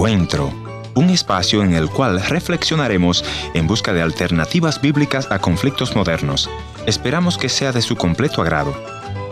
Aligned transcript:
Encuentro, 0.00 0.50
un 0.94 1.10
espacio 1.10 1.62
en 1.62 1.74
el 1.74 1.90
cual 1.90 2.22
reflexionaremos 2.22 3.22
en 3.52 3.66
busca 3.66 3.92
de 3.92 4.00
alternativas 4.00 4.80
bíblicas 4.80 5.30
a 5.30 5.40
conflictos 5.40 5.94
modernos. 5.94 6.48
Esperamos 6.86 7.36
que 7.36 7.50
sea 7.50 7.70
de 7.70 7.82
su 7.82 7.96
completo 7.96 8.40
agrado. 8.40 8.74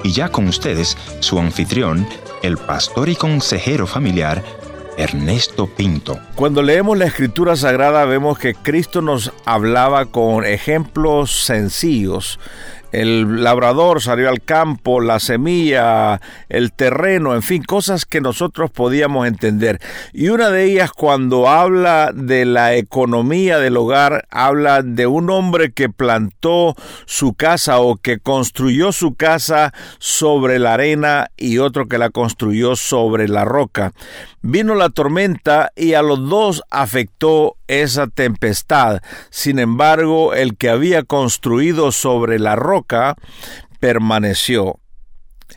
Y 0.05 0.13
ya 0.13 0.29
con 0.29 0.47
ustedes, 0.47 0.99
su 1.21 1.39
anfitrión, 1.39 2.07
el 2.43 2.59
pastor 2.59 3.09
y 3.09 3.17
consejero 3.17 3.87
familiar, 3.87 4.45
Ernesto 4.99 5.69
Pinto. 5.69 6.19
Cuando 6.35 6.61
leemos 6.61 6.99
la 6.99 7.07
escritura 7.07 7.57
sagrada 7.57 8.05
vemos 8.05 8.39
que 8.39 8.55
Cristo 8.55 9.01
nos 9.01 9.33
hablaba 9.47 10.05
con 10.05 10.45
ejemplos 10.45 11.47
sencillos 11.47 12.39
el 12.93 13.43
labrador 13.43 14.01
salió 14.01 14.29
al 14.29 14.43
campo, 14.43 15.01
la 15.01 15.21
semilla, 15.21 16.21
el 16.49 16.73
terreno, 16.73 17.35
en 17.35 17.43
fin, 17.43 17.63
cosas 17.63 18.07
que 18.07 18.21
nosotros 18.21 18.71
podíamos 18.71 19.27
entender. 19.27 19.81
Y 20.13 20.29
una 20.29 20.51
de 20.51 20.65
ellas 20.65 20.93
cuando 20.93 21.49
habla 21.49 22.11
de 22.15 22.45
la 22.45 22.75
economía 22.77 23.59
del 23.59 23.77
hogar, 23.77 24.27
habla 24.31 24.83
de 24.83 25.07
un 25.07 25.31
hombre 25.31 25.73
que 25.73 25.89
plantó 25.89 26.75
su 27.05 27.35
casa 27.35 27.81
o 27.81 27.97
que 27.97 28.19
construyó 28.19 28.93
su 28.93 29.15
casa 29.15 29.75
sobre 29.99 30.59
la 30.59 30.75
arena 30.75 31.31
y 31.37 31.59
otro 31.59 31.89
que 31.89 31.99
la 31.99 32.11
construyó 32.11 32.77
sobre 32.77 33.29
la 33.29 33.45
roca. 33.45 33.93
Vino 34.41 34.75
la 34.75 34.89
tormenta 34.89 35.73
y 35.77 35.95
a 35.95 36.03
los 36.03 36.29
dos 36.29 36.63
afectó 36.71 37.58
esa 37.69 38.09
tempestad. 38.09 39.01
Sin 39.31 39.59
embargo, 39.59 40.35
el 40.35 40.57
que 40.57 40.71
había 40.71 41.05
construido 41.05 41.93
sobre 41.93 42.39
la 42.39 42.57
roca 42.57 43.17
permaneció. 43.79 44.81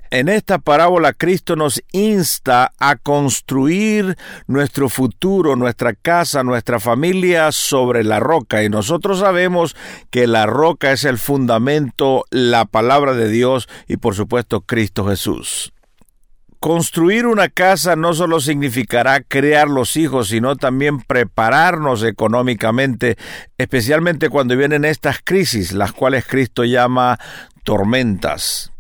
En 0.10 0.30
esta 0.30 0.60
parábola 0.60 1.14
Cristo 1.14 1.56
nos 1.56 1.82
insta 1.92 2.74
a 2.80 2.96
construir 2.96 4.18
nuestro 4.48 4.90
futuro, 4.90 5.56
nuestra 5.56 5.94
casa, 5.94 6.44
nuestra 6.44 6.80
familia 6.80 7.52
sobre 7.52 8.04
la 8.04 8.20
roca 8.20 8.64
y 8.64 8.70
nosotros 8.70 9.20
sabemos 9.20 9.76
que 10.10 10.28
la 10.28 10.46
roca 10.46 10.92
es 10.92 11.04
el 11.04 11.18
fundamento, 11.18 12.26
la 12.30 12.66
palabra 12.66 13.14
de 13.14 13.30
Dios 13.30 13.68
y 13.88 13.98
por 13.98 14.16
supuesto 14.16 14.62
Cristo 14.62 15.06
Jesús. 15.06 15.74
Construir 16.62 17.26
una 17.26 17.50
casa 17.50 17.96
no 17.96 18.14
solo 18.14 18.40
significará 18.40 19.22
crear 19.22 19.68
los 19.68 19.98
hijos, 19.98 20.28
sino 20.28 20.58
también 20.58 21.00
prepararnos 21.00 22.04
económicamente, 22.04 23.18
especialmente 23.58 24.30
cuando 24.30 24.56
vienen 24.56 24.86
estas 24.86 25.22
crisis, 25.24 25.74
las 25.74 25.92
cuales 25.92 26.24
Cristo 26.28 26.64
llama 26.64 27.18
tormentas. 27.64 28.72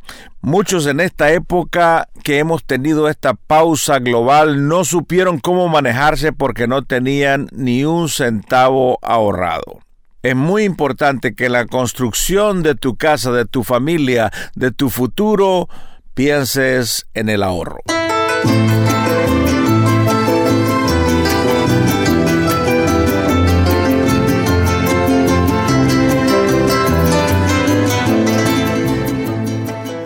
Muchos 0.41 0.85
en 0.85 0.99
esta 0.99 1.31
época 1.31 2.07
que 2.23 2.38
hemos 2.38 2.63
tenido 2.65 3.09
esta 3.09 3.33
pausa 3.33 3.97
global 3.97 4.67
no 4.67 4.85
supieron 4.85 5.39
cómo 5.39 5.67
manejarse 5.67 6.33
porque 6.33 6.67
no 6.67 6.83
tenían 6.83 7.47
ni 7.51 7.83
un 7.83 8.09
centavo 8.09 8.99
ahorrado. 9.01 9.79
Es 10.21 10.35
muy 10.35 10.66
importante 10.66 11.33
que 11.33 11.49
la 11.49 11.66
construcción 11.66 12.61
de 12.61 12.75
tu 12.75 12.95
casa, 12.95 13.31
de 13.31 13.45
tu 13.45 13.63
familia, 13.63 14.31
de 14.53 14.69
tu 14.69 14.91
futuro, 14.91 15.67
pienses 16.13 17.07
en 17.13 17.29
el 17.29 17.43
ahorro. 17.43 17.79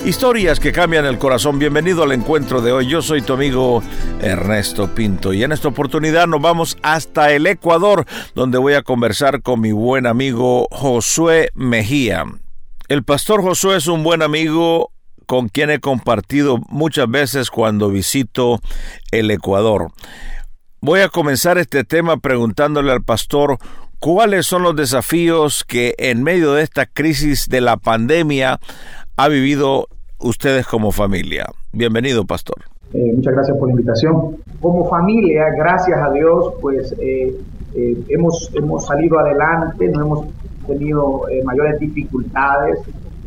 Historias 0.05 0.59
que 0.59 0.71
cambian 0.71 1.05
el 1.05 1.17
corazón. 1.17 1.57
Bienvenido 1.57 2.03
al 2.03 2.11
encuentro 2.11 2.61
de 2.61 2.71
hoy. 2.71 2.87
Yo 2.87 3.01
soy 3.01 3.23
tu 3.23 3.33
amigo 3.33 3.81
Ernesto 4.21 4.93
Pinto 4.93 5.33
y 5.33 5.43
en 5.43 5.51
esta 5.51 5.67
oportunidad 5.67 6.27
nos 6.27 6.39
vamos 6.41 6.77
hasta 6.83 7.31
el 7.31 7.47
Ecuador, 7.47 8.05
donde 8.35 8.59
voy 8.59 8.75
a 8.75 8.83
conversar 8.83 9.41
con 9.41 9.61
mi 9.61 9.71
buen 9.71 10.05
amigo 10.05 10.67
Josué 10.69 11.49
Mejía. 11.55 12.23
El 12.87 13.03
pastor 13.03 13.41
Josué 13.41 13.77
es 13.77 13.87
un 13.87 14.03
buen 14.03 14.21
amigo 14.21 14.91
con 15.25 15.49
quien 15.49 15.69
he 15.69 15.79
compartido 15.79 16.59
muchas 16.69 17.09
veces 17.09 17.49
cuando 17.49 17.89
visito 17.89 18.59
el 19.11 19.31
Ecuador. 19.31 19.91
Voy 20.81 20.99
a 21.01 21.09
comenzar 21.09 21.57
este 21.57 21.83
tema 21.83 22.17
preguntándole 22.17 22.91
al 22.91 23.03
pastor 23.03 23.57
cuáles 23.99 24.45
son 24.45 24.63
los 24.63 24.75
desafíos 24.75 25.63
que 25.63 25.95
en 25.97 26.21
medio 26.21 26.53
de 26.53 26.61
esta 26.63 26.85
crisis 26.85 27.49
de 27.49 27.61
la 27.61 27.77
pandemia 27.77 28.59
ha 29.17 29.27
vivido 29.27 29.87
ustedes 30.19 30.67
como 30.67 30.91
familia. 30.91 31.47
Bienvenido, 31.71 32.25
pastor. 32.25 32.57
Eh, 32.93 33.13
muchas 33.15 33.33
gracias 33.33 33.57
por 33.57 33.67
la 33.67 33.71
invitación. 33.73 34.37
Como 34.61 34.87
familia, 34.89 35.45
gracias 35.57 35.99
a 35.99 36.11
Dios, 36.11 36.53
pues 36.61 36.93
eh, 36.99 37.35
eh, 37.75 37.97
hemos, 38.09 38.51
hemos 38.53 38.85
salido 38.85 39.19
adelante, 39.19 39.89
no 39.89 40.01
hemos 40.01 40.27
tenido 40.67 41.23
mayores 41.43 41.79
dificultades 41.79 42.79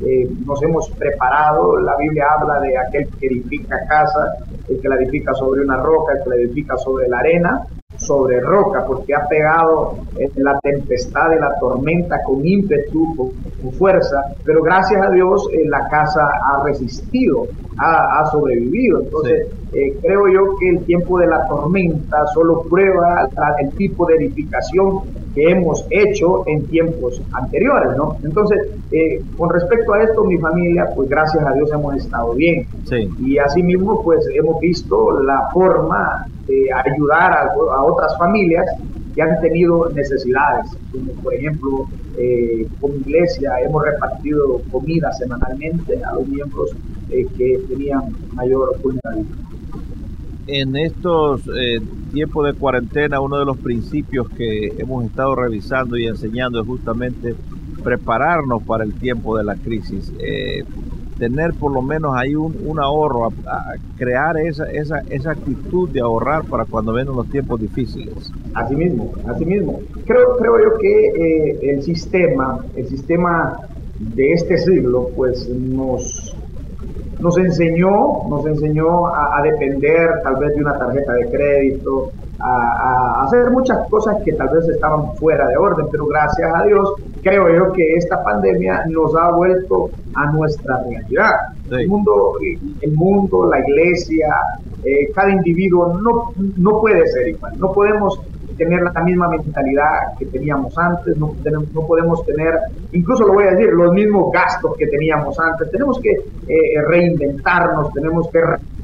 eh, 0.05 0.29
nos 0.47 0.63
hemos 0.63 0.91
preparado, 0.91 1.79
la 1.79 1.97
Biblia 1.97 2.27
habla 2.39 2.61
de 2.61 2.77
aquel 2.79 3.09
que 3.19 3.27
edifica 3.27 3.77
casa, 3.89 4.37
el 4.69 4.81
que 4.81 4.89
la 4.89 4.97
edifica 4.97 5.35
sobre 5.35 5.63
una 5.63 5.77
roca, 5.77 6.13
el 6.15 6.23
que 6.23 6.31
la 6.31 6.37
edifica 6.37 6.77
sobre 6.77 7.09
la 7.09 7.19
arena, 7.19 7.67
sobre 7.97 8.41
roca, 8.41 8.85
porque 8.87 9.15
ha 9.15 9.27
pegado 9.27 9.97
la 10.37 10.59
tempestad 10.61 11.31
de 11.31 11.41
la 11.41 11.59
tormenta 11.59 12.23
con 12.23 12.47
ímpetu, 12.47 13.17
con, 13.17 13.73
fuerza, 13.73 14.23
pero 14.45 14.63
gracias 14.63 15.03
a 15.05 15.11
Dios 15.11 15.49
eh, 15.53 15.69
la 15.69 15.89
casa 15.89 16.21
ha 16.21 16.63
resistido, 16.65 17.49
ha, 17.77 18.25
sobrevivido. 18.31 19.01
Entonces, 19.01 19.49
eh, 19.73 19.99
creo 20.01 20.29
yo 20.29 20.57
que 20.59 20.71
el 20.71 20.85
tiempo 20.85 21.19
de 21.19 21.27
la 21.27 21.47
tormenta 21.49 22.25
solo 22.33 22.63
prueba 22.63 23.29
el 23.61 23.71
tipo 23.73 24.07
de 24.07 24.15
edificación 24.15 25.01
que 25.39 25.53
hemos 25.53 25.87
hecho 25.91 26.43
en 26.47 26.67
tiempos 26.67 27.23
anteriores, 27.33 27.97
¿no? 27.97 28.17
Entonces, 28.25 28.59
eh, 28.91 29.23
con 29.37 29.49
respecto 29.51 29.93
a 29.93 30.03
esto, 30.03 30.25
mi 30.25 30.37
familia, 30.39 30.85
pues 30.97 31.09
gracias 31.09 31.45
a 31.47 31.53
Dios 31.53 31.71
hemos 31.73 31.95
estado 31.95 32.35
bien. 32.35 32.67
Sí. 32.83 33.09
Y 33.21 33.39
asimismo, 33.39 34.03
pues 34.03 34.27
hemos 34.35 34.59
visto 34.59 35.21
la 35.21 35.49
forma 35.53 36.27
de 36.49 36.67
ayudar 36.73 37.33
a, 37.35 37.85
otras 37.85 38.17
familias 38.19 38.65
que 39.15 39.23
han 39.23 39.41
tenido 39.41 39.89
necesidades, 39.91 40.67
como 40.91 41.13
por 41.23 41.33
ejemplo, 41.35 41.69
eh, 42.19 42.67
como 42.81 42.95
iglesia 42.97 43.53
hemos 43.65 43.85
repartido 43.85 44.61
comida 44.73 45.13
semanalmente 45.13 45.95
a 46.11 46.15
los 46.15 46.27
miembros 46.27 46.73
eh, 47.11 47.25
que 47.37 47.59
tenían 47.69 48.03
mayor 48.33 48.75
vulnerabilidad 48.83 49.39
en 50.49 50.75
estos 50.77 51.43
eh, 51.61 51.79
tiempos 52.09 52.47
de 52.47 52.55
cuarentena, 52.55 53.21
uno 53.21 53.39
de 53.39 53.45
los 53.45 53.59
principios 53.59 54.29
que 54.31 54.75
hemos 54.79 55.05
estado 55.05 55.35
revisando 55.35 55.97
y 55.97 56.07
enseñando 56.07 56.61
es 56.61 56.67
justamente 56.67 57.35
prepararnos 57.83 58.63
para 58.65 58.85
el 58.85 58.95
tiempo 58.95 59.37
de 59.37 59.45
la 59.45 59.55
crisis. 59.57 60.13
Eh, 60.19 60.65
tener 61.19 61.53
por 61.55 61.73
lo 61.73 61.83
menos 61.83 62.15
ahí 62.17 62.35
un, 62.35 62.79
ahorro, 62.79 63.33
crear 63.97 64.39
esa, 64.39 64.71
esa, 64.71 65.01
esa 65.11 65.33
actitud 65.33 65.89
de 65.91 66.01
ahorrar 66.01 66.45
para 66.45 66.65
cuando 66.65 66.93
vengan 66.93 67.17
los 67.17 67.29
tiempos 67.29 67.61
difíciles. 67.61 68.33
Así 68.55 68.77
mismo, 68.77 69.13
así 69.27 69.45
mismo. 69.45 69.81
Creo, 70.07 70.37
creo 70.39 70.59
yo 70.59 70.79
que 70.79 71.07
eh, 71.09 71.59
el 71.73 71.83
sistema, 71.83 72.65
el 72.77 72.87
sistema 72.87 73.59
de 73.99 74.33
este 74.33 74.59
siglo, 74.59 75.11
pues 75.17 75.49
nos 75.49 76.37
nos 77.21 77.37
enseñó, 77.37 78.29
nos 78.29 78.47
enseñó 78.47 79.09
a, 79.09 79.41
depender 79.43 80.09
tal 80.23 80.37
vez 80.37 80.55
de 80.55 80.63
una 80.63 80.79
tarjeta 80.79 81.13
de 81.15 81.31
crédito, 81.31 82.11
a, 82.39 83.25
hacer 83.25 83.51
muchas 83.51 83.89
cosas 83.89 84.17
que 84.25 84.33
tal 84.33 84.49
vez 84.51 84.69
estaban 84.69 85.15
fuera 85.17 85.49
de 85.49 85.57
orden, 85.57 85.87
pero 85.91 86.07
gracias 86.07 86.51
a 86.55 86.63
Dios 86.65 86.95
creo 87.23 87.55
yo 87.55 87.73
que 87.73 87.95
esta 87.95 88.23
pandemia 88.23 88.85
nos 88.89 89.15
ha 89.17 89.33
vuelto 89.33 89.91
a 90.15 90.31
nuestra 90.33 90.83
realidad. 90.85 91.35
El, 91.71 91.89
mundo, 91.89 92.33
el 92.81 92.93
mundo, 92.93 93.51
la 93.51 93.61
iglesia, 93.61 94.29
eh, 94.85 95.11
cada 95.15 95.31
individuo 95.31 95.99
no, 96.01 96.33
no 96.57 96.81
puede 96.81 97.07
ser 97.09 97.29
igual, 97.29 97.53
no 97.59 97.73
podemos 97.73 98.21
tener 98.59 98.83
la 98.83 99.03
misma 99.03 99.29
mentalidad 99.29 100.19
que 100.19 100.27
teníamos 100.27 100.77
antes, 100.77 101.17
no, 101.17 101.35
no 101.73 101.87
podemos 101.87 102.25
tener, 102.27 102.59
incluso 102.93 103.27
lo 103.27 103.35
voy 103.35 103.45
a 103.45 103.53
decir, 103.53 103.71
los 103.73 103.93
mismos 103.93 104.33
gastos 104.33 104.77
que 104.77 104.87
teníamos 104.89 105.39
antes. 105.39 105.71
Tenemos 105.71 105.99
que 106.01 106.11
eh, 106.11 106.83
reinventarnos, 106.89 107.93
tenemos 107.95 108.29
que 108.31 108.41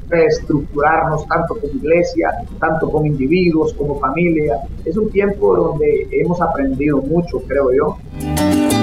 reestructurarnos 0.09 1.27
tanto 1.27 1.55
como 1.59 1.73
iglesia, 1.73 2.31
tanto 2.59 2.89
como 2.89 3.05
individuos, 3.05 3.73
como 3.73 3.99
familia. 3.99 4.59
Es 4.83 4.97
un 4.97 5.09
tiempo 5.11 5.55
donde 5.55 6.07
hemos 6.11 6.41
aprendido 6.41 7.01
mucho, 7.01 7.39
creo 7.47 7.71
yo. 7.73 8.74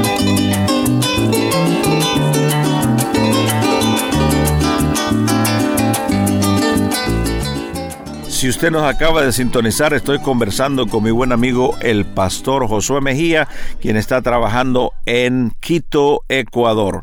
Si 8.42 8.48
usted 8.48 8.72
nos 8.72 8.82
acaba 8.82 9.22
de 9.22 9.30
sintonizar, 9.30 9.94
estoy 9.94 10.18
conversando 10.18 10.88
con 10.88 11.04
mi 11.04 11.12
buen 11.12 11.30
amigo 11.30 11.76
el 11.80 12.04
pastor 12.04 12.66
Josué 12.66 13.00
Mejía, 13.00 13.46
quien 13.80 13.96
está 13.96 14.20
trabajando 14.20 14.90
en 15.06 15.52
Quito, 15.60 16.22
Ecuador. 16.28 17.02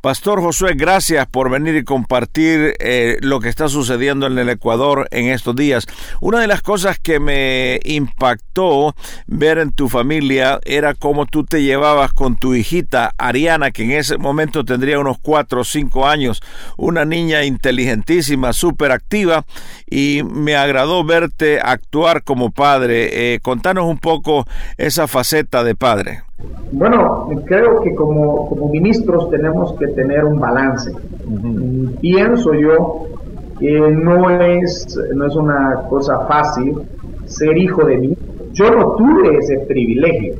Pastor 0.00 0.40
Josué, 0.40 0.72
gracias 0.76 1.26
por 1.26 1.50
venir 1.50 1.76
y 1.76 1.84
compartir 1.84 2.74
eh, 2.80 3.18
lo 3.20 3.38
que 3.38 3.50
está 3.50 3.68
sucediendo 3.68 4.26
en 4.26 4.38
el 4.38 4.48
Ecuador 4.48 5.06
en 5.10 5.26
estos 5.26 5.54
días. 5.54 5.86
Una 6.22 6.40
de 6.40 6.46
las 6.46 6.62
cosas 6.62 6.98
que 6.98 7.20
me 7.20 7.80
impactó 7.84 8.94
ver 9.26 9.58
en 9.58 9.72
tu 9.72 9.90
familia 9.90 10.58
era 10.64 10.94
cómo 10.94 11.26
tú 11.26 11.44
te 11.44 11.62
llevabas 11.62 12.14
con 12.14 12.38
tu 12.38 12.54
hijita 12.54 13.12
Ariana, 13.18 13.72
que 13.72 13.82
en 13.82 13.90
ese 13.90 14.16
momento 14.16 14.64
tendría 14.64 14.98
unos 14.98 15.18
cuatro 15.20 15.60
o 15.60 15.64
cinco 15.64 16.08
años, 16.08 16.40
una 16.78 17.04
niña 17.04 17.44
inteligentísima, 17.44 18.54
súper 18.54 18.92
activa, 18.92 19.44
y 19.84 20.22
me 20.24 20.56
agradó 20.56 21.04
verte 21.04 21.60
actuar 21.62 22.24
como 22.24 22.52
padre. 22.52 23.34
Eh, 23.34 23.40
contanos 23.40 23.84
un 23.84 23.98
poco 23.98 24.46
esa 24.78 25.06
faceta 25.06 25.62
de 25.62 25.74
padre. 25.74 26.22
Bueno, 26.72 27.26
creo 27.46 27.80
que 27.80 27.94
como, 27.94 28.48
como 28.48 28.68
ministros 28.68 29.28
tenemos 29.30 29.74
que 29.78 29.88
tener 29.88 30.24
un 30.24 30.38
balance. 30.38 30.92
Pienso 32.00 32.54
yo 32.54 33.06
que 33.58 33.78
no 33.78 34.30
es, 34.40 34.86
no 35.14 35.26
es 35.26 35.36
una 35.36 35.82
cosa 35.88 36.26
fácil 36.26 36.72
ser 37.24 37.58
hijo 37.58 37.84
de 37.84 37.98
mí. 37.98 38.14
Yo 38.52 38.70
no 38.70 38.94
tuve 38.96 39.36
ese 39.38 39.64
privilegio, 39.68 40.34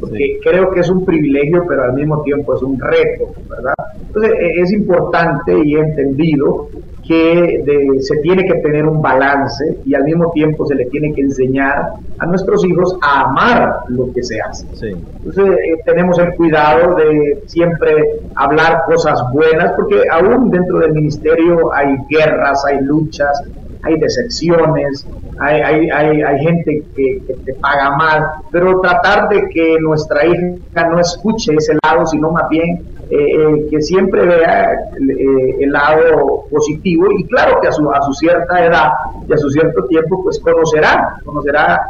porque 0.00 0.38
creo 0.42 0.70
que 0.70 0.80
es 0.80 0.90
un 0.90 1.04
privilegio, 1.04 1.64
pero 1.68 1.84
al 1.84 1.94
mismo 1.94 2.22
tiempo 2.22 2.54
es 2.54 2.62
un 2.62 2.78
reto, 2.78 3.32
¿verdad? 3.48 3.74
Entonces 4.00 4.32
e, 4.38 4.60
es 4.60 4.72
importante 4.72 5.52
y 5.64 5.74
he 5.74 5.80
entendido 5.80 6.68
que 7.06 7.62
se 8.00 8.16
tiene 8.16 8.44
que 8.44 8.54
tener 8.60 8.84
un 8.84 9.00
balance 9.00 9.78
y 9.84 9.94
al 9.94 10.02
mismo 10.04 10.32
tiempo 10.32 10.66
se 10.66 10.74
le 10.74 10.86
tiene 10.86 11.12
que 11.14 11.22
enseñar 11.22 11.90
a 12.18 12.26
nuestros 12.26 12.64
hijos 12.64 12.96
a 13.00 13.28
amar 13.28 13.80
lo 13.88 14.12
que 14.12 14.22
se 14.22 14.40
hace. 14.40 14.66
Entonces 14.82 15.46
eh, 15.46 15.82
tenemos 15.84 16.18
el 16.18 16.34
cuidado 16.34 16.96
de 16.96 17.42
siempre 17.46 17.94
hablar 18.34 18.82
cosas 18.86 19.22
buenas, 19.32 19.72
porque 19.76 20.02
aún 20.10 20.50
dentro 20.50 20.80
del 20.80 20.92
ministerio 20.92 21.72
hay 21.72 21.94
guerras, 22.10 22.64
hay 22.66 22.80
luchas, 22.80 23.40
hay 23.82 23.98
decepciones, 23.98 25.06
hay, 25.38 25.60
hay, 25.90 26.22
hay, 26.22 26.38
gente 26.40 26.82
que, 26.94 27.22
te 27.44 27.54
paga 27.54 27.96
mal, 27.96 28.24
pero 28.50 28.80
tratar 28.80 29.28
de 29.28 29.48
que 29.48 29.76
nuestra 29.80 30.26
hija 30.26 30.88
no 30.88 31.00
escuche 31.00 31.54
ese 31.54 31.76
lado, 31.84 32.06
sino 32.06 32.30
más 32.30 32.48
bien 32.48 32.96
eh, 33.08 33.16
eh, 33.18 33.66
que 33.70 33.80
siempre 33.82 34.26
vea 34.26 34.72
eh, 34.72 35.56
el, 35.60 35.70
lado 35.70 36.44
positivo 36.50 37.06
y 37.16 37.24
claro 37.28 37.60
que 37.60 37.68
a 37.68 37.72
su, 37.72 37.88
a 37.88 38.02
su 38.02 38.12
cierta 38.14 38.66
edad 38.66 38.90
y 39.28 39.32
a 39.32 39.36
su 39.36 39.48
cierto 39.50 39.84
tiempo 39.84 40.24
pues 40.24 40.40
conocerá, 40.40 41.16
conocerá 41.24 41.80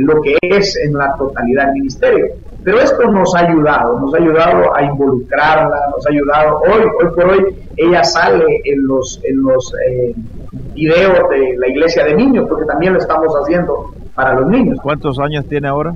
lo 0.00 0.20
que 0.20 0.36
es 0.42 0.76
en 0.84 0.94
la 0.94 1.14
totalidad 1.16 1.66
del 1.66 1.74
ministerio. 1.74 2.26
Pero 2.62 2.78
esto 2.78 3.10
nos 3.10 3.34
ha 3.34 3.46
ayudado, 3.46 4.00
nos 4.00 4.12
ha 4.12 4.18
ayudado 4.18 4.76
a 4.76 4.82
involucrarla, 4.82 5.76
nos 5.94 6.06
ha 6.06 6.10
ayudado, 6.10 6.60
hoy, 6.60 6.82
hoy 6.82 7.14
por 7.14 7.24
hoy, 7.30 7.56
ella 7.78 8.04
sale 8.04 8.44
en 8.64 8.86
los, 8.86 9.18
en 9.24 9.42
los 9.42 9.72
videos 10.74 11.28
de 11.30 11.56
la 11.58 11.68
iglesia 11.68 12.04
de 12.04 12.14
niños, 12.14 12.46
porque 12.48 12.66
también 12.66 12.92
lo 12.92 12.98
estamos 12.98 13.32
haciendo 13.42 13.84
para 14.14 14.34
los 14.34 14.48
niños. 14.48 14.78
¿Cuántos 14.82 15.18
años 15.18 15.46
tiene 15.48 15.68
ahora? 15.68 15.94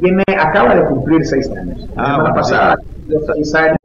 Tiene, 0.00 0.22
acaba 0.38 0.74
de 0.74 0.84
cumplir 0.86 1.24
seis 1.24 1.50
años. 1.50 1.88
La 1.96 2.06
semana 2.06 2.34
pasada 2.34 2.76
seis 3.34 3.54
años 3.54 3.78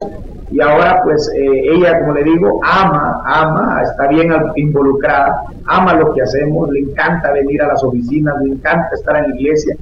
y 0.50 0.60
ahora 0.60 1.00
pues 1.02 1.28
eh, 1.34 1.74
ella, 1.74 1.98
como 2.00 2.12
le 2.12 2.22
digo, 2.22 2.60
ama, 2.62 3.20
ama, 3.24 3.82
está 3.82 4.06
bien 4.08 4.32
involucrada, 4.56 5.42
ama 5.66 5.94
lo 5.94 6.12
que 6.14 6.22
hacemos, 6.22 6.70
le 6.70 6.80
encanta 6.80 7.32
venir 7.32 7.62
a 7.62 7.68
las 7.68 7.82
oficinas, 7.82 8.34
le 8.42 8.54
encanta 8.54 8.88
estar 8.92 9.16
en 9.16 9.30
la 9.30 9.36
iglesia. 9.36 9.74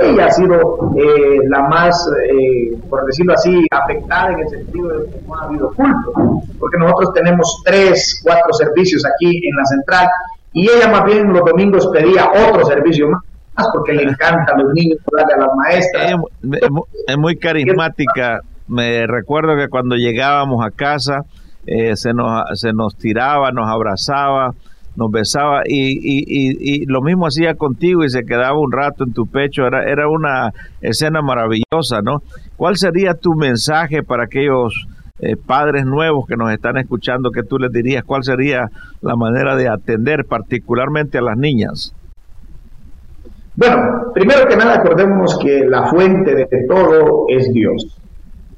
Ella 0.00 0.26
ha 0.26 0.30
sido 0.30 0.92
eh, 0.96 1.38
la 1.48 1.62
más, 1.68 2.08
eh, 2.30 2.76
por 2.88 3.04
decirlo 3.04 3.34
así, 3.34 3.66
afectada 3.70 4.32
en 4.32 4.40
el 4.40 4.48
sentido 4.48 4.88
de 4.88 5.10
que 5.10 5.20
no 5.26 5.34
ha 5.34 5.44
habido 5.44 5.72
culto, 5.74 6.12
porque 6.58 6.78
nosotros 6.78 7.12
tenemos 7.14 7.62
tres, 7.64 8.20
cuatro 8.24 8.52
servicios 8.52 9.02
aquí 9.04 9.48
en 9.48 9.56
la 9.56 9.64
central 9.64 10.08
y 10.52 10.68
ella 10.68 10.88
más 10.88 11.04
bien 11.04 11.32
los 11.32 11.44
domingos 11.44 11.88
pedía 11.92 12.30
otro 12.48 12.64
servicio 12.66 13.08
más 13.08 13.22
porque 13.72 13.92
le 13.92 14.04
encanta 14.04 14.52
a 14.54 14.62
los 14.62 14.72
niños, 14.72 14.98
a 15.12 15.38
las 15.38 15.48
maestras. 15.56 16.14
es 17.06 17.18
muy 17.18 17.36
carismática 17.36 18.40
me 18.72 19.06
recuerdo 19.06 19.56
que 19.56 19.68
cuando 19.68 19.96
llegábamos 19.96 20.64
a 20.64 20.70
casa 20.70 21.24
eh, 21.66 21.94
se, 21.96 22.12
nos, 22.12 22.58
se 22.58 22.72
nos 22.72 22.96
tiraba, 22.96 23.52
nos 23.52 23.68
abrazaba, 23.68 24.54
nos 24.96 25.10
besaba 25.10 25.62
y, 25.64 25.96
y, 26.02 26.86
lo 26.86 27.00
mismo 27.00 27.26
hacía 27.26 27.54
contigo 27.54 28.04
y 28.04 28.10
se 28.10 28.24
quedaba 28.24 28.58
un 28.58 28.72
rato 28.72 29.04
en 29.04 29.12
tu 29.12 29.26
pecho. 29.26 29.66
Era, 29.66 29.84
era 29.84 30.08
una 30.08 30.50
escena 30.80 31.22
maravillosa, 31.22 32.02
¿no? 32.02 32.22
¿Cuál 32.56 32.76
sería 32.76 33.14
tu 33.14 33.34
mensaje 33.34 34.02
para 34.02 34.24
aquellos 34.24 34.86
eh, 35.20 35.36
padres 35.36 35.84
nuevos 35.86 36.26
que 36.26 36.36
nos 36.36 36.52
están 36.52 36.76
escuchando 36.76 37.30
que 37.30 37.42
tú 37.42 37.58
les 37.58 37.72
dirías? 37.72 38.04
¿Cuál 38.04 38.22
sería 38.24 38.68
la 39.00 39.16
manera 39.16 39.56
de 39.56 39.68
atender 39.68 40.24
particularmente 40.28 41.18
a 41.18 41.22
las 41.22 41.36
niñas? 41.36 41.94
Bueno, 43.54 43.76
primero 44.14 44.46
que 44.46 44.56
nada 44.56 44.76
acordémonos 44.76 45.38
que 45.38 45.64
la 45.68 45.86
fuente 45.88 46.34
de 46.34 46.46
todo 46.66 47.26
es 47.28 47.52
Dios. 47.52 48.01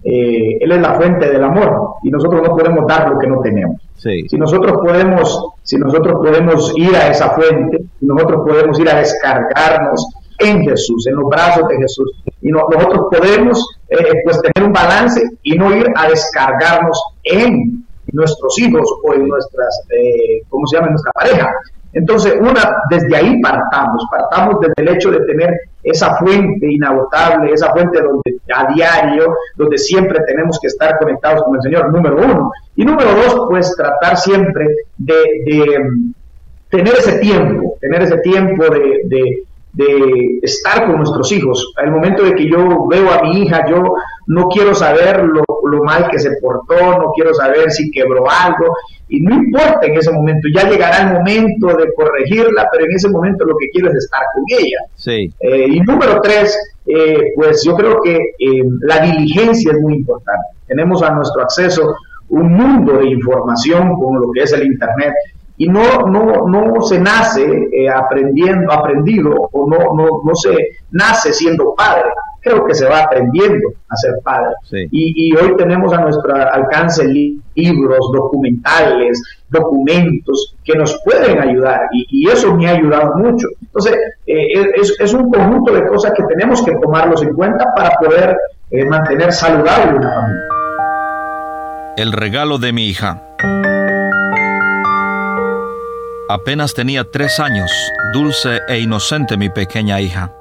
Eh, 0.05 0.59
él 0.61 0.71
es 0.71 0.81
la 0.81 0.95
fuente 0.95 1.31
del 1.31 1.43
amor 1.43 1.95
y 2.03 2.11
nosotros 2.11 2.43
no 2.47 2.55
podemos 2.55 2.87
dar 2.87 3.09
lo 3.09 3.19
que 3.19 3.27
no 3.27 3.41
tenemos. 3.41 3.81
Si 3.97 4.37
nosotros 4.37 4.77
podemos, 4.85 5.53
si 5.63 5.79
nosotros 5.79 6.15
podemos 6.23 6.73
ir 6.77 6.95
a 6.95 7.09
esa 7.09 7.31
fuente, 7.31 7.79
nosotros 8.03 8.43
podemos 8.47 8.79
ir 8.79 8.89
a 8.91 8.97
descargarnos 8.97 10.07
en 10.39 10.63
Jesús, 10.63 11.07
en 11.07 11.15
los 11.15 11.29
brazos 11.31 11.67
de 11.69 11.77
Jesús, 11.77 12.13
y 12.43 12.51
nosotros 12.51 13.07
podemos 13.11 13.67
eh, 13.89 13.97
pues 14.25 14.41
tener 14.43 14.69
un 14.69 14.75
balance 14.75 15.23
y 15.43 15.57
no 15.57 15.75
ir 15.75 15.87
a 15.95 16.09
descargarnos 16.09 17.03
en 17.23 17.85
nuestros 18.13 18.59
hijos 18.59 18.83
o 19.05 19.15
en 19.15 19.27
nuestras, 19.27 19.81
eh, 19.91 20.43
¿cómo 20.51 20.67
se 20.67 20.77
llama?, 20.77 20.91
nuestra 20.91 21.13
pareja. 21.13 21.51
Entonces, 21.95 22.35
una, 22.41 22.61
desde 22.91 23.17
ahí 23.17 23.41
partamos, 23.41 24.05
partamos 24.11 24.57
desde 24.61 24.75
el 24.77 24.97
hecho 24.97 25.11
de 25.11 25.21
tener 25.21 25.51
esa 25.83 26.17
fuente 26.17 26.67
inagotable, 26.71 27.53
esa 27.53 27.73
fuente 27.73 28.01
donde 28.01 28.39
a 28.55 28.73
diario, 28.73 29.35
donde 29.57 29.79
siempre 29.79 30.19
tenemos 30.27 30.59
que 30.61 30.69
estar 30.69 30.99
conectados 30.99 31.43
con 31.45 31.57
el 31.57 31.63
Señor, 31.63 31.93
número 31.93 32.17
uno. 32.17 32.51
Y 32.77 32.85
número 32.85 33.11
dos, 33.15 33.47
pues 33.49 33.75
tratar 33.77 34.17
siempre 34.17 34.67
de, 34.99 35.79
mm, 35.79 36.13
tener 36.71 36.95
ese 36.95 37.19
tiempo, 37.19 37.77
tener 37.81 38.03
ese 38.03 38.19
tiempo 38.19 38.65
de 38.65 39.01
de 39.05 39.45
estar 40.43 40.87
con 40.87 40.97
nuestros 40.97 41.31
hijos. 41.33 41.73
Al 41.77 41.91
momento 41.91 42.23
de 42.23 42.35
que 42.35 42.49
yo 42.49 42.87
veo 42.89 43.11
a 43.11 43.23
mi 43.23 43.43
hija, 43.43 43.65
yo 43.69 43.83
no 44.27 44.49
quiero 44.49 44.75
saber 44.75 45.25
lo, 45.25 45.43
mal 45.85 46.09
que 46.09 46.19
se 46.19 46.31
portó, 46.41 46.99
no 46.99 47.11
quiero 47.15 47.35
saber 47.35 47.71
si 47.71 47.91
quebró 47.91 48.25
algo, 48.31 48.75
y 49.09 49.21
no 49.21 49.35
importa 49.35 49.81
en 49.83 49.97
ese 49.97 50.13
momento, 50.13 50.49
ya 50.55 50.69
llegará 50.69 51.03
el 51.03 51.19
momento 51.19 51.67
de 51.77 51.93
corregirla, 51.95 52.69
pero 52.71 52.85
en 52.85 52.93
ese 52.93 53.09
momento 53.11 53.45
lo 53.45 53.57
que 53.57 53.69
quiero 53.71 53.91
es 53.91 53.97
estar 53.97 54.23
con 54.33 54.45
ella. 54.49 54.79
Sí. 54.95 55.31
Eh, 55.41 55.67
y 55.69 55.81
número 55.81 56.21
tres, 56.23 56.57
eh, 56.87 57.33
pues 57.35 57.63
yo 57.65 57.75
creo 57.75 58.01
que 58.03 58.15
eh, 58.17 58.63
la 58.83 59.01
diligencia 59.01 59.73
es 59.73 59.79
muy 59.81 59.95
importante. 59.95 60.47
Tenemos 60.67 61.03
a 61.03 61.11
nuestro 61.11 61.43
acceso 61.43 61.95
un 62.29 62.53
mundo 62.53 62.99
de 62.99 63.07
información 63.07 63.95
como 63.95 64.19
lo 64.19 64.33
que 64.33 64.43
es 64.43 64.53
el 64.53 64.65
Internet 64.67 65.13
y 65.57 65.69
no, 65.69 66.07
no, 66.07 66.47
no 66.49 66.83
se 66.83 66.99
nace 66.99 67.45
eh, 67.45 67.89
aprendiendo, 67.89 68.73
aprendido 68.73 69.31
o 69.53 69.69
no, 69.69 69.79
no, 69.95 70.23
no 70.25 70.35
se 70.35 70.57
nace 70.91 71.33
siendo 71.33 71.75
padre. 71.75 72.11
Creo 72.41 72.67
que 72.67 72.75
se 72.75 72.87
va 72.87 73.01
aprendiendo 73.01 73.69
a 73.89 73.97
ser 73.97 74.13
padre. 74.23 74.51
Y, 74.91 75.31
y, 75.31 75.35
hoy 75.35 75.57
tenemos 75.57 75.95
a 75.95 76.03
nuestro 76.03 76.35
alcance 76.35 77.07
libros, 77.07 78.11
documentales, 78.13 79.23
documentos 79.49 80.55
que 80.63 80.75
nos 80.75 81.01
pueden 81.05 81.41
ayudar 81.41 81.81
y, 81.93 82.29
eso 82.29 82.55
me 82.55 82.67
ha 82.67 82.73
ayudado 82.73 83.15
mucho. 83.17 83.49
Entonces, 83.63 83.95
eh, 84.27 84.73
es, 84.75 84.95
es, 84.99 85.15
un 85.15 85.31
conjunto 85.31 85.73
de 85.73 85.87
cosas 85.87 86.13
que 86.15 86.25
tenemos 86.25 86.63
que 86.63 86.73
tomarlos 86.83 87.23
en 87.23 87.33
cuenta 87.33 87.65
para 87.75 87.97
poder 87.97 88.37
eh, 88.71 88.85
mantener 88.85 89.33
saludable 89.33 89.97
una 89.97 90.13
familia. 90.13 90.43
El 91.97 92.13
regalo 92.13 92.59
de 92.59 92.73
mi 92.73 92.89
hija. 92.89 93.34
Apenas 96.27 96.73
tenía 96.73 97.05
tres 97.05 97.39
años, 97.39 97.71
dulce 98.15 98.61
e 98.67 98.79
inocente 98.81 99.37
mi 99.37 99.51
pequeña 99.51 100.01
hija. 100.01 100.33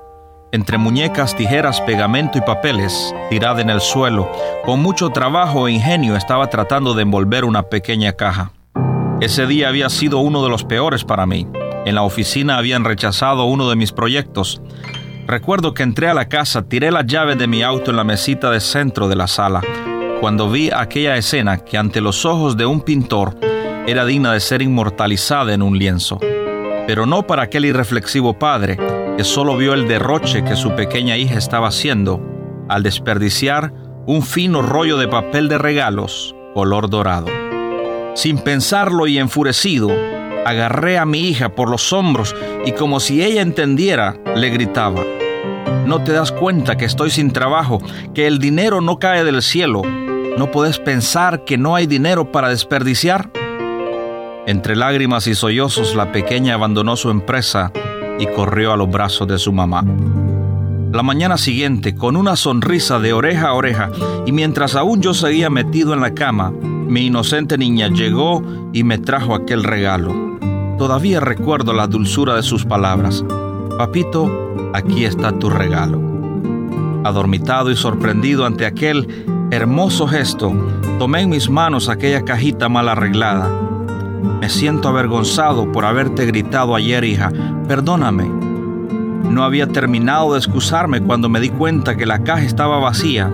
Entre 0.53 0.77
muñecas, 0.77 1.35
tijeras, 1.35 1.81
pegamento 1.81 2.37
y 2.37 2.41
papeles, 2.41 3.13
tirada 3.29 3.61
en 3.61 3.69
el 3.69 3.81
suelo, 3.81 4.31
con 4.63 4.81
mucho 4.81 5.09
trabajo 5.09 5.67
e 5.67 5.73
ingenio 5.73 6.15
estaba 6.15 6.49
tratando 6.49 6.93
de 6.93 7.01
envolver 7.01 7.43
una 7.43 7.63
pequeña 7.63 8.13
caja. 8.13 8.53
Ese 9.19 9.45
día 9.45 9.67
había 9.67 9.89
sido 9.89 10.19
uno 10.19 10.41
de 10.41 10.49
los 10.49 10.63
peores 10.63 11.03
para 11.03 11.25
mí. 11.25 11.49
En 11.85 11.95
la 11.95 12.03
oficina 12.03 12.57
habían 12.57 12.85
rechazado 12.85 13.43
uno 13.43 13.69
de 13.69 13.75
mis 13.75 13.91
proyectos. 13.91 14.61
Recuerdo 15.27 15.73
que 15.73 15.83
entré 15.83 16.07
a 16.07 16.13
la 16.13 16.29
casa, 16.29 16.61
tiré 16.61 16.91
la 16.91 17.01
llave 17.01 17.35
de 17.35 17.47
mi 17.47 17.61
auto 17.61 17.91
en 17.91 17.97
la 17.97 18.05
mesita 18.05 18.49
de 18.51 18.61
centro 18.61 19.09
de 19.09 19.17
la 19.17 19.27
sala, 19.27 19.59
cuando 20.21 20.49
vi 20.49 20.71
aquella 20.71 21.17
escena 21.17 21.57
que 21.57 21.77
ante 21.77 21.99
los 21.99 22.23
ojos 22.23 22.55
de 22.55 22.65
un 22.65 22.79
pintor 22.79 23.35
era 23.87 24.05
digna 24.05 24.33
de 24.33 24.39
ser 24.39 24.61
inmortalizada 24.61 25.53
en 25.53 25.61
un 25.61 25.77
lienzo. 25.77 26.19
Pero 26.87 27.05
no 27.05 27.27
para 27.27 27.43
aquel 27.43 27.65
irreflexivo 27.65 28.37
padre, 28.39 28.77
que 29.17 29.23
solo 29.23 29.57
vio 29.57 29.73
el 29.73 29.87
derroche 29.87 30.43
que 30.43 30.55
su 30.55 30.75
pequeña 30.75 31.17
hija 31.17 31.37
estaba 31.37 31.67
haciendo 31.67 32.21
al 32.69 32.83
desperdiciar 32.83 33.73
un 34.05 34.21
fino 34.21 34.61
rollo 34.61 34.97
de 34.97 35.07
papel 35.07 35.49
de 35.49 35.57
regalos 35.57 36.35
color 36.53 36.89
dorado. 36.89 37.27
Sin 38.15 38.37
pensarlo 38.37 39.07
y 39.07 39.17
enfurecido, 39.17 39.89
agarré 40.45 40.97
a 40.97 41.05
mi 41.05 41.27
hija 41.27 41.49
por 41.49 41.69
los 41.69 41.91
hombros 41.91 42.35
y 42.65 42.73
como 42.73 42.99
si 42.99 43.23
ella 43.23 43.41
entendiera, 43.41 44.17
le 44.35 44.49
gritaba, 44.49 45.03
¿no 45.85 46.03
te 46.03 46.11
das 46.11 46.31
cuenta 46.31 46.77
que 46.77 46.85
estoy 46.85 47.09
sin 47.09 47.31
trabajo, 47.31 47.79
que 48.13 48.27
el 48.27 48.39
dinero 48.39 48.81
no 48.81 48.99
cae 48.99 49.23
del 49.23 49.41
cielo? 49.41 49.81
¿No 50.37 50.51
puedes 50.51 50.79
pensar 50.79 51.43
que 51.43 51.57
no 51.57 51.75
hay 51.75 51.87
dinero 51.87 52.31
para 52.31 52.49
desperdiciar? 52.49 53.29
Entre 54.45 54.75
lágrimas 54.75 55.27
y 55.27 55.35
sollozos 55.35 55.95
la 55.95 56.11
pequeña 56.11 56.55
abandonó 56.55 56.97
su 56.97 57.09
empresa 57.09 57.71
y 58.19 58.27
corrió 58.27 58.73
a 58.73 58.77
los 58.77 58.91
brazos 58.91 59.25
de 59.27 59.39
su 59.39 59.53
mamá. 59.53 59.85
La 60.91 61.01
mañana 61.01 61.37
siguiente, 61.37 61.95
con 61.95 62.17
una 62.17 62.35
sonrisa 62.35 62.99
de 62.99 63.13
oreja 63.13 63.47
a 63.47 63.53
oreja, 63.53 63.89
y 64.25 64.33
mientras 64.33 64.75
aún 64.75 65.01
yo 65.01 65.13
seguía 65.13 65.49
metido 65.49 65.93
en 65.93 66.01
la 66.01 66.13
cama, 66.13 66.51
mi 66.51 67.07
inocente 67.07 67.57
niña 67.57 67.87
llegó 67.87 68.43
y 68.73 68.83
me 68.83 68.97
trajo 68.97 69.33
aquel 69.33 69.63
regalo. 69.63 70.37
Todavía 70.77 71.21
recuerdo 71.21 71.71
la 71.71 71.87
dulzura 71.87 72.35
de 72.35 72.43
sus 72.43 72.65
palabras. 72.65 73.23
Papito, 73.77 74.29
aquí 74.73 75.05
está 75.05 75.31
tu 75.31 75.49
regalo. 75.49 76.01
Adormitado 77.05 77.71
y 77.71 77.77
sorprendido 77.77 78.45
ante 78.45 78.65
aquel 78.65 79.25
hermoso 79.51 80.05
gesto, 80.05 80.53
tomé 80.99 81.21
en 81.21 81.29
mis 81.29 81.49
manos 81.49 81.87
aquella 81.87 82.23
cajita 82.23 82.67
mal 82.69 82.89
arreglada. 82.89 83.49
Me 84.23 84.47
siento 84.49 84.87
avergonzado 84.87 85.71
por 85.71 85.83
haberte 85.83 86.25
gritado 86.25 86.75
ayer, 86.75 87.03
hija. 87.03 87.31
Perdóname. 87.67 88.29
No 89.29 89.43
había 89.43 89.67
terminado 89.67 90.33
de 90.33 90.39
excusarme 90.39 91.01
cuando 91.01 91.27
me 91.27 91.41
di 91.41 91.49
cuenta 91.49 91.97
que 91.97 92.05
la 92.05 92.23
caja 92.23 92.43
estaba 92.43 92.79
vacía 92.79 93.31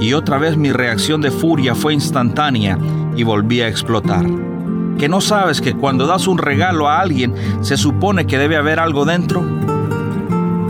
y 0.00 0.14
otra 0.14 0.38
vez 0.38 0.56
mi 0.56 0.72
reacción 0.72 1.20
de 1.20 1.30
furia 1.30 1.74
fue 1.74 1.94
instantánea 1.94 2.78
y 3.14 3.24
volví 3.24 3.60
a 3.60 3.68
explotar. 3.68 4.24
¿Que 4.98 5.08
no 5.08 5.20
sabes 5.20 5.60
que 5.60 5.74
cuando 5.74 6.06
das 6.06 6.26
un 6.26 6.38
regalo 6.38 6.88
a 6.88 7.00
alguien 7.00 7.34
se 7.60 7.76
supone 7.76 8.26
que 8.26 8.38
debe 8.38 8.56
haber 8.56 8.80
algo 8.80 9.04
dentro? 9.04 9.44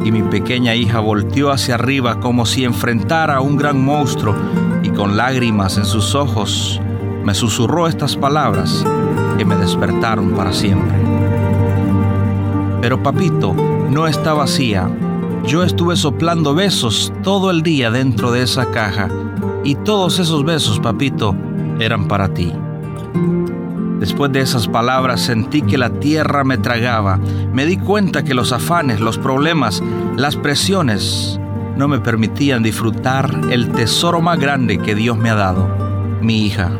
Y 0.05 0.11
mi 0.11 0.23
pequeña 0.23 0.75
hija 0.75 0.99
volteó 1.01 1.51
hacia 1.51 1.77
arriba 1.77 2.19
como 2.19 2.47
si 2.47 2.65
enfrentara 2.65 3.37
a 3.37 3.41
un 3.41 3.57
gran 3.57 3.85
monstruo 3.85 4.35
y 4.83 4.91
con 4.91 5.17
lágrimas 5.17 5.79
en 5.79 5.85
sus 5.85 6.15
ojos 6.15 6.81
me 7.25 7.35
susurró 7.35 7.87
estas 7.87 8.17
palabras 8.17 8.85
que 9.37 9.45
me 9.45 9.57
despertaron 9.57 10.33
para 10.33 10.53
siempre. 10.53 10.97
Pero 12.81 13.03
papito, 13.03 13.55
no 13.91 14.07
está 14.07 14.35
vacía. 14.35 14.89
Yo 15.47 15.63
estuve 15.63 15.97
soplando 15.97 16.55
besos 16.55 17.13
todo 17.23 17.51
el 17.51 17.63
día 17.63 17.91
dentro 17.91 18.33
de 18.33 18.43
esa 18.43 18.71
caja 18.71 19.09
y 19.65 19.75
todos 19.77 20.19
esos 20.19 20.45
besos, 20.45 20.81
papito, 20.81 21.35
eran 21.79 22.09
para 22.09 22.33
ti. 22.33 22.53
Después 24.01 24.33
de 24.33 24.41
esas 24.41 24.67
palabras 24.67 25.21
sentí 25.21 25.63
que 25.63 25.79
la 25.79 25.91
tierra 25.91 26.43
me 26.43 26.59
tragaba. 26.59 27.21
Me 27.53 27.67
di 27.67 27.77
cuenta 27.77 28.25
que 28.25 28.35
los 28.35 28.53
afanes, 28.53 28.99
los 28.99 29.17
problemas, 29.17 29.81
las 30.17 30.35
presiones 30.35 31.39
no 31.77 31.87
me 31.87 32.01
permitían 32.01 32.65
disfrutar 32.65 33.31
el 33.51 33.71
tesoro 33.71 34.21
más 34.21 34.41
grande 34.41 34.79
que 34.79 34.97
Dios 34.97 35.17
me 35.17 35.31
ha 35.31 35.37
dado, 35.37 35.69
mi 36.21 36.47
hija. 36.47 36.73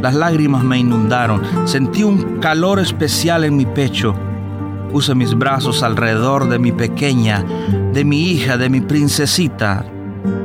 Las 0.00 0.14
lágrimas 0.14 0.64
me 0.64 0.78
inundaron, 0.78 1.42
sentí 1.66 2.02
un 2.02 2.38
calor 2.38 2.78
especial 2.78 3.44
en 3.44 3.56
mi 3.56 3.66
pecho 3.66 4.14
Puse 4.90 5.14
mis 5.14 5.34
brazos 5.34 5.82
alrededor 5.82 6.48
de 6.48 6.58
mi 6.58 6.72
pequeña, 6.72 7.44
de 7.92 8.04
mi 8.06 8.30
hija, 8.30 8.56
de 8.56 8.70
mi 8.70 8.80
princesita. 8.80 9.84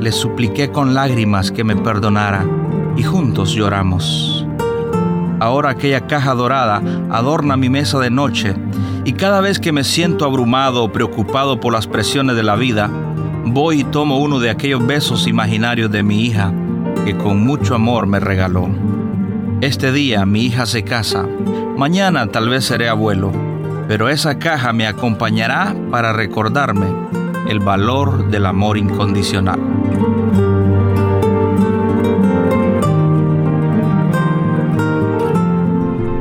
Le 0.02 0.12
supliqué 0.12 0.70
con 0.70 0.94
lágrimas 0.94 1.50
que 1.50 1.64
me 1.64 1.78
perdonara 1.78 2.46
y 2.98 3.04
juntos 3.04 3.54
lloramos. 3.54 4.46
Ahora 5.40 5.72
aquella 5.72 6.08
caja 6.08 6.34
dorada 6.34 6.82
adorna 7.10 7.56
mi 7.56 7.70
mesa 7.70 8.00
de 8.00 8.10
noche 8.10 8.54
y 9.06 9.14
cada 9.14 9.40
vez 9.40 9.60
que 9.60 9.72
me 9.72 9.86
siento 9.86 10.26
abrumado 10.26 10.84
o 10.84 10.92
preocupado 10.92 11.60
por 11.62 11.72
las 11.72 11.88
presiones 11.88 12.36
de 12.36 12.44
la 12.44 12.58
vida, 12.58 12.90
voy 13.46 13.82
y 13.82 13.84
tomo 13.86 14.20
uno 14.20 14.40
de 14.40 14.50
aquellos 14.50 14.86
besos 14.86 15.26
imaginarios 15.26 15.90
de 15.90 16.04
mi 16.04 16.26
hija 16.26 16.54
que 17.06 17.16
con 17.16 17.46
mucho 17.46 17.76
amor 17.76 18.08
me 18.08 18.20
regaló. 18.20 18.68
Este 19.64 19.92
día 19.94 20.26
mi 20.26 20.46
hija 20.46 20.66
se 20.66 20.84
casa, 20.84 21.26
mañana 21.78 22.28
tal 22.28 22.50
vez 22.50 22.66
seré 22.66 22.90
abuelo 22.90 23.32
pero 23.88 24.10
esa 24.10 24.40
caja 24.40 24.74
me 24.74 24.88
acompañará 24.88 25.76
para 25.92 26.14
recordarme 26.14 26.88
el 27.48 27.60
valor 27.60 28.30
del 28.30 28.46
amor 28.46 28.78
incondicional. 28.78 29.60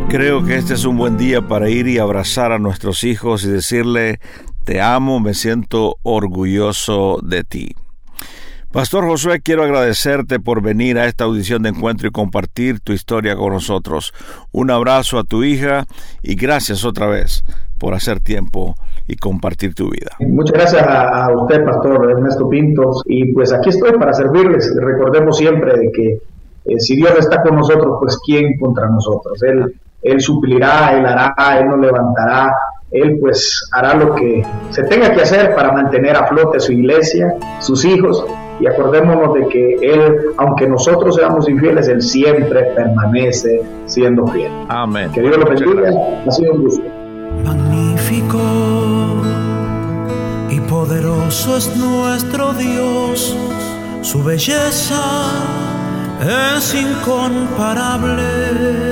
Creo 0.09 0.45
que 0.45 0.57
este 0.57 0.75
es 0.75 0.85
un 0.85 0.99
buen 0.99 1.17
día 1.17 1.41
para 1.41 1.71
ir 1.71 1.87
y 1.89 1.99
abrazar 1.99 2.53
a 2.53 2.59
nuestros 2.59 3.03
hijos 3.05 3.45
y 3.45 3.49
decirle, 3.49 4.21
te 4.65 4.83
amo, 4.83 5.21
me 5.21 5.33
siento 5.33 5.97
orgulloso 6.03 7.19
de 7.23 7.45
ti. 7.45 7.75
Pastor 8.73 9.05
Josué, 9.05 9.43
quiero 9.43 9.65
agradecerte 9.65 10.41
por 10.41 10.63
venir 10.63 10.99
a 10.99 11.05
esta 11.05 11.25
audición 11.25 11.63
de 11.63 11.69
encuentro 11.69 12.09
y 12.09 12.11
compartir 12.11 12.81
tu 12.81 12.95
historia 12.95 13.37
con 13.37 13.53
nosotros. 13.53 14.15
Un 14.51 14.71
abrazo 14.71 15.19
a 15.19 15.25
tu 15.25 15.45
hija 15.45 15.85
y 16.23 16.37
gracias 16.37 16.87
otra 16.87 17.07
vez 17.07 17.45
por 17.79 17.93
hacer 17.93 18.21
tiempo 18.21 18.75
y 19.07 19.17
compartir 19.17 19.75
tu 19.75 19.91
vida. 19.91 20.13
Muchas 20.21 20.55
gracias 20.55 20.87
a, 20.89 21.29
usted, 21.37 21.63
Pastor 21.67 22.13
Ernesto 22.13 22.49
Pintos, 22.49 23.03
y 23.05 23.31
pues 23.35 23.53
aquí 23.53 23.69
estoy 23.69 23.93
para 23.99 24.15
servirles. 24.15 24.75
Recordemos 24.81 25.37
siempre 25.37 25.79
de 25.79 25.93
que 25.93 26.07
eh, 26.65 26.81
si 26.81 26.97
Dios 26.97 27.13
está 27.19 27.43
con 27.43 27.57
nosotros, 27.57 27.99
pues 28.01 28.19
¿quién 28.25 28.59
contra 28.59 28.89
nosotros? 28.89 29.43
Él, 29.43 29.75
él 30.01 30.21
suplirá, 30.23 30.97
Él 30.97 31.05
hará, 31.05 31.35
Él 31.59 31.67
nos 31.67 31.79
levantará, 31.79 32.51
Él 32.91 33.19
pues 33.21 33.69
hará 33.71 33.93
lo 33.97 34.15
que 34.15 34.43
se 34.71 34.85
tenga 34.85 35.13
que 35.13 35.21
hacer 35.21 35.55
para 35.55 35.73
mantener 35.73 36.17
a 36.17 36.27
flote 36.27 36.59
su 36.59 36.73
iglesia, 36.73 37.35
sus 37.61 37.85
hijos, 37.85 38.25
y 38.61 38.67
acordémonos 38.67 39.35
de 39.35 39.49
que 39.49 39.75
Él, 39.83 40.17
aunque 40.37 40.67
nosotros 40.67 41.17
seamos 41.17 41.49
infieles, 41.49 41.89
Él 41.89 42.03
siempre 42.03 42.63
permanece 42.75 43.63
siendo 43.87 44.27
fiel. 44.29 44.53
Amén. 44.69 45.11
Que 45.13 45.21
Dios 45.21 45.37
lo 45.37 45.47
bendiga. 45.47 45.91
Ha 46.27 46.31
sido 46.31 46.55
un 46.55 46.63
gusto. 46.63 46.85
Magnífico 47.45 48.39
y 50.51 50.61
poderoso 50.61 51.57
es 51.57 51.77
nuestro 51.77 52.53
Dios, 52.53 53.37
su 54.03 54.23
belleza 54.23 55.03
es 56.57 56.75
incomparable. 56.75 58.92